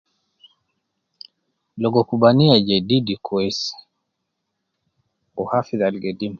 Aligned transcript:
Logo 1.81 1.99
kubaniya 2.09 2.57
jedidi 2.67 3.15
kwesi, 3.25 3.71
wu 5.35 5.43
hafidh 5.51 5.83
al 5.87 5.95
gedim 6.03 6.29